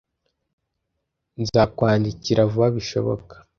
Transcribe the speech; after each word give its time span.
Nzakwandikira 1.41 2.43
vuba 2.51 2.67
bishoboka. 2.75 3.35